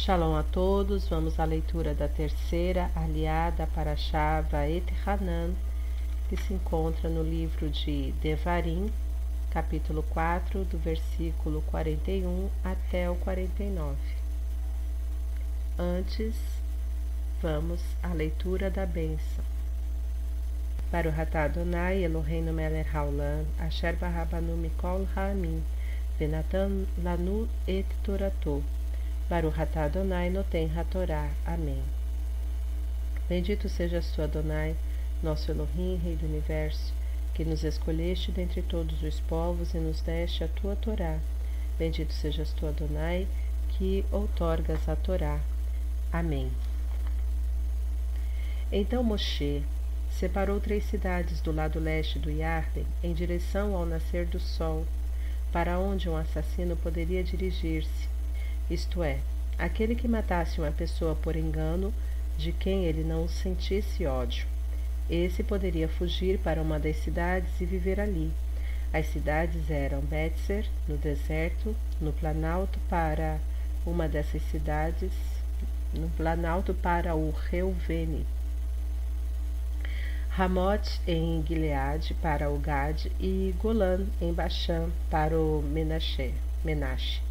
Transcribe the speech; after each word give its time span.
Shalom 0.00 0.36
a 0.36 0.44
todos, 0.44 1.08
vamos 1.08 1.40
à 1.40 1.44
leitura 1.44 1.92
da 1.92 2.06
terceira 2.06 2.88
aliada 2.94 3.66
para 3.74 3.96
Shava 3.96 4.68
et 4.68 4.84
Hanan, 5.04 5.50
que 6.28 6.36
se 6.36 6.54
encontra 6.54 7.08
no 7.08 7.20
livro 7.20 7.68
de 7.68 8.12
Devarim, 8.22 8.92
capítulo 9.50 10.04
4, 10.04 10.62
do 10.66 10.78
versículo 10.78 11.62
41 11.62 12.48
até 12.62 13.10
o 13.10 13.16
49. 13.16 13.96
Antes, 15.76 16.36
vamos 17.42 17.80
à 18.00 18.14
leitura 18.14 18.70
da 18.70 18.86
bênção. 18.86 19.44
Para 20.92 21.08
o 21.08 21.12
Ratá 21.12 21.42
Adonai, 21.42 22.04
Eloheinu 22.04 22.52
Meler 22.52 22.86
Haolam, 22.96 23.44
Asher 23.58 23.96
Barabanu 23.96 24.56
Mikol 24.56 25.08
Ha'amin, 25.16 25.60
Venatan 26.20 26.86
Lanu 27.02 27.48
et 27.66 27.84
Toratou, 28.04 28.62
Baruch 29.28 29.60
atah 29.60 29.84
Adonai 29.84 30.30
noten 30.30 30.70
hatorá. 30.74 31.28
Amém. 31.44 31.82
Bendito 33.28 33.68
sejas 33.68 34.10
tu, 34.12 34.22
Adonai, 34.22 34.74
nosso 35.22 35.50
Elohim, 35.50 36.00
Rei 36.02 36.16
do 36.16 36.24
Universo, 36.24 36.94
que 37.34 37.44
nos 37.44 37.62
escolheste 37.62 38.32
dentre 38.32 38.62
todos 38.62 39.02
os 39.02 39.20
povos 39.20 39.74
e 39.74 39.76
nos 39.76 40.00
deste 40.00 40.44
a 40.44 40.48
tua 40.48 40.74
Torá. 40.76 41.18
Bendito 41.78 42.14
sejas 42.14 42.54
tu, 42.54 42.66
Adonai, 42.66 43.28
que 43.68 44.02
outorgas 44.10 44.88
a 44.88 44.96
Torá. 44.96 45.38
Amém. 46.10 46.50
Então 48.72 49.02
Moshe 49.02 49.62
separou 50.10 50.58
três 50.58 50.84
cidades 50.84 51.42
do 51.42 51.52
lado 51.52 51.78
leste 51.78 52.18
do 52.18 52.30
Yarden 52.30 52.86
em 53.04 53.12
direção 53.12 53.76
ao 53.76 53.84
nascer 53.84 54.24
do 54.24 54.40
sol, 54.40 54.86
para 55.52 55.78
onde 55.78 56.08
um 56.08 56.16
assassino 56.16 56.74
poderia 56.76 57.22
dirigir-se 57.22 58.08
isto 58.70 59.02
é, 59.02 59.18
aquele 59.58 59.94
que 59.94 60.06
matasse 60.06 60.60
uma 60.60 60.70
pessoa 60.70 61.14
por 61.14 61.36
engano, 61.36 61.92
de 62.36 62.52
quem 62.52 62.84
ele 62.84 63.02
não 63.02 63.28
sentisse 63.28 64.06
ódio. 64.06 64.46
Esse 65.10 65.42
poderia 65.42 65.88
fugir 65.88 66.38
para 66.38 66.60
uma 66.60 66.78
das 66.78 66.96
cidades 66.98 67.60
e 67.60 67.64
viver 67.64 67.98
ali. 67.98 68.30
As 68.92 69.06
cidades 69.06 69.70
eram 69.70 70.00
Betzer, 70.00 70.66
no 70.86 70.96
deserto, 70.96 71.74
no 72.00 72.12
Planalto 72.12 72.78
para 72.88 73.38
uma 73.84 74.08
dessas 74.08 74.42
cidades, 74.50 75.12
no 75.92 76.08
Planalto 76.10 76.74
para 76.74 77.14
o 77.14 77.30
Reuvene, 77.50 78.24
Ramot 80.38 81.00
em 81.04 81.44
Gileade 81.44 82.14
para 82.14 82.48
o 82.48 82.60
Gad 82.60 83.06
e 83.18 83.52
Golan 83.58 84.06
em 84.20 84.32
Bashan 84.32 84.88
para 85.10 85.36
o 85.36 85.60
Menashe. 85.62 86.32
Menashe. 86.64 87.27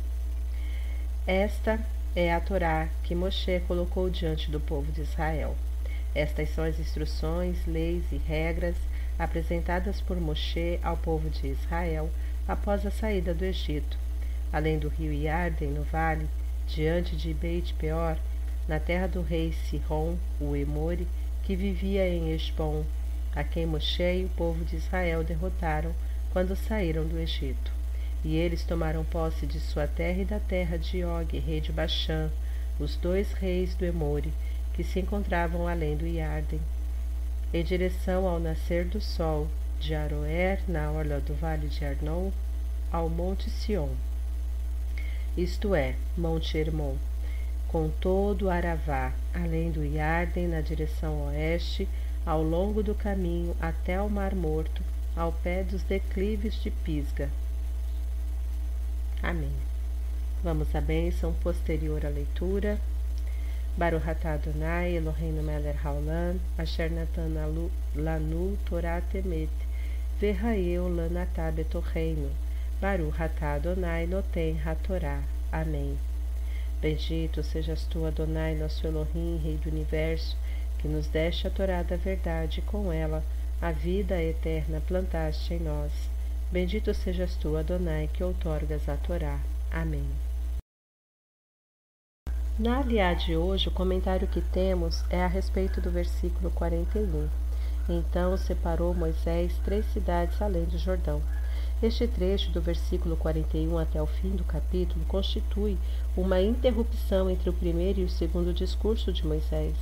Esta 1.27 1.77
é 2.15 2.33
a 2.33 2.39
Torá 2.39 2.87
que 3.03 3.13
Moshe 3.13 3.59
colocou 3.67 4.09
diante 4.09 4.49
do 4.49 4.61
povo 4.61 4.89
de 4.93 5.01
Israel. 5.01 5.57
Estas 6.15 6.51
são 6.51 6.63
as 6.63 6.79
instruções, 6.79 7.57
leis 7.67 8.05
e 8.13 8.15
regras 8.15 8.77
apresentadas 9.19 9.99
por 9.99 10.15
Moshe 10.21 10.79
ao 10.81 10.95
povo 10.95 11.29
de 11.29 11.47
Israel 11.47 12.09
após 12.47 12.85
a 12.85 12.91
saída 12.91 13.33
do 13.33 13.43
Egito. 13.43 13.97
Além 14.53 14.79
do 14.79 14.87
rio 14.87 15.11
Yarden 15.11 15.71
no 15.71 15.83
vale, 15.83 16.29
diante 16.65 17.13
de 17.13 17.33
Beit 17.33 17.73
Peor, 17.73 18.17
na 18.65 18.79
terra 18.79 19.07
do 19.07 19.21
rei 19.21 19.51
Sihon, 19.51 20.15
o 20.39 20.55
Emori, 20.55 21.09
que 21.43 21.57
vivia 21.57 22.07
em 22.07 22.33
Esbom, 22.33 22.85
a 23.35 23.43
quem 23.43 23.65
Moshe 23.65 24.01
e 24.01 24.23
o 24.23 24.29
povo 24.29 24.63
de 24.63 24.77
Israel 24.77 25.25
derrotaram 25.25 25.93
quando 26.31 26.55
saíram 26.55 27.05
do 27.05 27.19
Egito. 27.19 27.76
E 28.27 28.35
eles 28.35 28.65
tomaram 28.65 29.05
posse 29.05 29.45
de 29.45 29.57
sua 29.57 29.87
terra 29.87 30.21
e 30.21 30.25
da 30.25 30.37
terra 30.37 30.77
de 30.77 31.01
Og, 31.01 31.39
rei 31.39 31.61
de 31.61 31.71
Baxã, 31.71 32.29
os 32.77 32.97
dois 32.97 33.31
reis 33.31 33.73
do 33.73 33.85
Emore, 33.85 34.33
que 34.73 34.83
se 34.83 34.99
encontravam 34.99 35.65
além 35.65 35.95
do 35.95 36.05
Iarden. 36.05 36.59
Em 37.53 37.63
direção 37.63 38.27
ao 38.27 38.37
nascer 38.37 38.83
do 38.83 38.99
sol, 38.99 39.47
de 39.79 39.95
Aroer, 39.95 40.59
na 40.67 40.91
orla 40.91 41.21
do 41.21 41.33
vale 41.35 41.69
de 41.69 41.85
Arnon, 41.85 42.31
ao 42.91 43.07
Monte 43.07 43.49
Sion, 43.49 43.87
isto 45.37 45.73
é, 45.73 45.95
Monte 46.17 46.57
Hermon, 46.57 46.97
com 47.69 47.89
todo 47.89 48.47
o 48.47 48.49
Aravá, 48.49 49.13
além 49.33 49.71
do 49.71 49.85
Iarden, 49.85 50.49
na 50.49 50.59
direção 50.59 51.27
oeste, 51.27 51.87
ao 52.25 52.43
longo 52.43 52.83
do 52.83 52.93
caminho 52.93 53.55
até 53.61 54.01
o 54.01 54.09
Mar 54.09 54.35
Morto, 54.35 54.83
ao 55.15 55.31
pé 55.31 55.63
dos 55.63 55.81
declives 55.83 56.61
de 56.61 56.69
Pisga, 56.69 57.29
Amém. 59.21 59.51
Vamos 60.43 60.75
à 60.75 60.81
bênção 60.81 61.33
posterior 61.33 62.05
à 62.05 62.09
leitura. 62.09 62.79
Baruch 63.75 64.07
Adonai, 64.07 64.95
Eloheinu 64.95 65.41
melech 65.41 65.77
haolam, 65.83 66.39
asher 66.57 66.91
natan 66.91 67.33
lanu 67.95 68.57
Torah 68.65 69.01
temet, 69.01 69.49
verraeu 70.19 70.87
lanatá 70.87 71.51
betorreino. 71.51 72.29
Baruch 72.79 73.19
Adonai 73.41 74.05
noten 74.05 74.59
hatorá. 74.63 75.21
Amém. 75.51 75.97
Bendito 76.79 77.41
sejas 77.41 77.85
tu, 77.85 78.05
Adonai, 78.05 78.53
nosso 78.53 78.85
Elohim, 78.85 79.41
Rei 79.43 79.57
do 79.57 79.69
Universo, 79.69 80.37
que 80.77 80.87
nos 80.87 81.07
deste 81.07 81.47
a 81.47 81.49
Torá 81.49 81.81
da 81.81 81.95
verdade 81.95 82.59
e 82.59 82.61
com 82.61 82.93
ela 82.93 83.23
a 83.59 83.71
vida 83.71 84.21
eterna 84.21 84.79
plantaste 84.87 85.55
em 85.55 85.59
nós. 85.59 85.91
Bendito 86.49 86.93
sejas 86.93 87.35
tu, 87.35 87.57
Adonai, 87.57 88.09
que 88.13 88.23
outorgas 88.23 88.87
a 88.87 88.95
Torá. 88.95 89.37
Amém. 89.69 90.07
Na 92.57 92.79
aliá 92.79 93.13
de 93.13 93.35
hoje, 93.35 93.67
o 93.67 93.71
comentário 93.71 94.29
que 94.29 94.39
temos 94.39 95.03
é 95.09 95.21
a 95.21 95.27
respeito 95.27 95.81
do 95.81 95.91
versículo 95.91 96.49
41. 96.51 97.27
Então 97.89 98.37
separou 98.37 98.93
Moisés 98.93 99.51
três 99.65 99.85
cidades 99.87 100.41
além 100.41 100.63
do 100.63 100.77
Jordão. 100.77 101.21
Este 101.83 102.07
trecho 102.07 102.49
do 102.51 102.61
versículo 102.61 103.17
41 103.17 103.77
até 103.77 104.01
o 104.01 104.07
fim 104.07 104.29
do 104.29 104.45
capítulo 104.45 105.03
constitui 105.05 105.77
uma 106.15 106.41
interrupção 106.41 107.29
entre 107.29 107.49
o 107.49 107.53
primeiro 107.53 107.99
e 107.99 108.05
o 108.05 108.09
segundo 108.09 108.53
discurso 108.53 109.11
de 109.11 109.27
Moisés. 109.27 109.75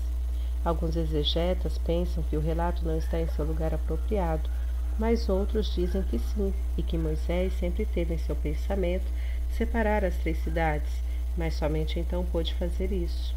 Alguns 0.66 0.96
exegetas 0.96 1.78
pensam 1.78 2.24
que 2.24 2.36
o 2.36 2.42
relato 2.42 2.84
não 2.84 2.98
está 2.98 3.22
em 3.22 3.28
seu 3.28 3.46
lugar 3.46 3.72
apropriado, 3.72 4.50
mas 4.98 5.28
outros 5.30 5.74
dizem 5.74 6.02
que 6.04 6.20
sim, 6.20 6.54
e 6.78 6.84
que 6.84 6.98
Moisés 6.98 7.54
sempre 7.54 7.86
teve 7.86 8.14
em 8.14 8.18
seu 8.18 8.36
pensamento 8.36 9.06
separar 9.52 10.04
as 10.06 10.16
três 10.16 10.38
cidades, 10.44 10.90
mas 11.38 11.54
somente 11.54 12.00
então 12.00 12.26
pôde 12.26 12.54
fazer 12.54 12.92
isso. 12.92 13.36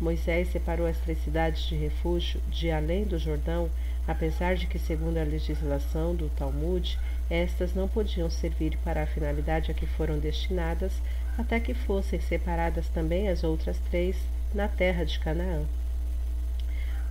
Moisés 0.00 0.48
separou 0.48 0.86
as 0.86 0.98
três 0.98 1.18
cidades 1.24 1.62
de 1.62 1.74
refúgio 1.74 2.40
de 2.48 2.70
além 2.70 3.04
do 3.04 3.18
Jordão, 3.18 3.68
apesar 4.06 4.54
de 4.54 4.66
que, 4.66 4.78
segundo 4.78 5.18
a 5.18 5.24
legislação 5.24 6.14
do 6.14 6.28
Talmud, 6.30 6.98
estas 7.28 7.74
não 7.74 7.88
podiam 7.88 8.30
servir 8.30 8.78
para 8.84 9.02
a 9.02 9.06
finalidade 9.06 9.70
a 9.70 9.74
que 9.74 9.86
foram 9.86 10.18
destinadas, 10.18 10.92
até 11.36 11.58
que 11.58 11.74
fossem 11.74 12.20
separadas 12.20 12.88
também 12.88 13.28
as 13.28 13.42
outras 13.42 13.78
três 13.90 14.16
na 14.54 14.68
terra 14.68 15.04
de 15.04 15.18
Canaã. 15.18 15.62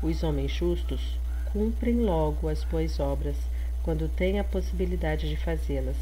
Os 0.01 0.23
homens 0.23 0.51
justos 0.51 1.19
cumprem 1.57 1.95
logo 1.95 2.47
as 2.47 2.63
boas 2.63 3.00
obras, 3.00 3.35
quando 3.81 4.07
têm 4.07 4.40
a 4.40 4.44
possibilidade 4.44 5.28
de 5.28 5.35
fazê-las. 5.35 5.97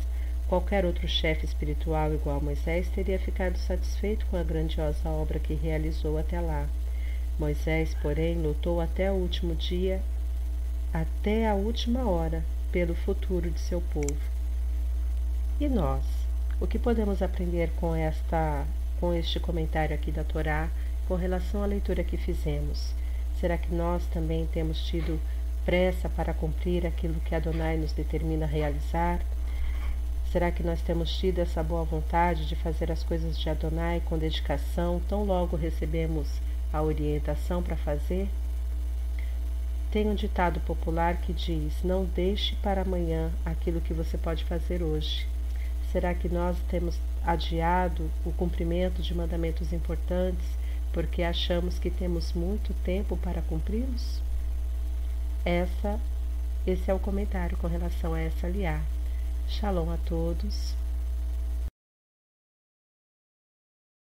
Qualquer 0.49 0.83
outro 0.83 1.07
chefe 1.07 1.45
espiritual 1.45 2.13
igual 2.13 2.39
a 2.39 2.43
Moisés 2.43 2.89
teria 2.89 3.17
ficado 3.17 3.57
satisfeito 3.57 4.25
com 4.25 4.35
a 4.35 4.43
grandiosa 4.43 5.07
obra 5.07 5.39
que 5.39 5.53
realizou 5.53 6.17
até 6.17 6.41
lá. 6.41 6.67
Moisés, 7.39 7.95
porém, 8.01 8.35
lutou 8.35 8.81
até 8.81 9.09
o 9.09 9.15
último 9.15 9.55
dia, 9.55 10.01
até 10.93 11.47
a 11.47 11.55
última 11.55 12.05
hora, 12.05 12.43
pelo 12.69 12.93
futuro 12.93 13.49
de 13.49 13.59
seu 13.61 13.79
povo. 13.79 14.19
E 15.57 15.69
nós? 15.69 16.03
O 16.59 16.67
que 16.67 16.77
podemos 16.77 17.21
aprender 17.21 17.71
com 17.77 17.95
esta 17.95 18.65
com 18.99 19.13
este 19.13 19.39
comentário 19.39 19.95
aqui 19.95 20.11
da 20.11 20.23
Torá 20.25 20.69
com 21.07 21.15
relação 21.15 21.63
à 21.63 21.65
leitura 21.65 22.03
que 22.03 22.17
fizemos? 22.17 22.93
Será 23.39 23.57
que 23.57 23.73
nós 23.73 24.05
também 24.07 24.45
temos 24.47 24.85
tido 24.85 25.19
pressa 25.65 26.07
para 26.07 26.33
cumprir 26.33 26.85
aquilo 26.85 27.19
que 27.21 27.33
Adonai 27.33 27.75
nos 27.75 27.91
determina 27.91 28.45
realizar? 28.45 29.19
Será 30.31 30.51
que 30.51 30.63
nós 30.63 30.81
temos 30.81 31.17
tido 31.17 31.39
essa 31.39 31.63
boa 31.63 31.83
vontade 31.83 32.47
de 32.47 32.55
fazer 32.55 32.91
as 32.91 33.03
coisas 33.03 33.37
de 33.37 33.49
Adonai 33.49 34.01
com 34.05 34.17
dedicação, 34.17 35.01
tão 35.09 35.23
logo 35.23 35.57
recebemos 35.57 36.27
a 36.71 36.81
orientação 36.81 37.63
para 37.63 37.75
fazer? 37.75 38.29
Tem 39.91 40.09
um 40.09 40.15
ditado 40.15 40.59
popular 40.59 41.17
que 41.21 41.31
diz: 41.31 41.73
Não 41.83 42.03
deixe 42.03 42.55
para 42.57 42.81
amanhã 42.81 43.31
aquilo 43.45 43.79
que 43.79 43.93
você 43.93 44.17
pode 44.17 44.43
fazer 44.43 44.83
hoje. 44.83 45.25
Será 45.91 46.13
que 46.13 46.27
nós 46.27 46.57
temos 46.69 46.99
adiado 47.23 48.11
o 48.25 48.31
cumprimento 48.33 49.01
de 49.01 49.15
mandamentos 49.15 49.71
importantes 49.71 50.45
porque 50.91 51.23
achamos 51.23 51.79
que 51.79 51.89
temos 51.89 52.33
muito 52.33 52.73
tempo 52.83 53.15
para 53.17 53.41
cumpri-los? 53.41 54.24
Essa, 55.45 55.99
esse 56.65 56.89
é 56.89 56.93
o 56.93 56.97
comentário 56.97 57.55
com 57.57 57.67
relação 57.67 58.15
a 58.15 58.19
essa 58.19 58.47
liá. 58.47 58.81
Shalom 59.47 59.91
a 59.91 59.97
todos. 59.97 60.75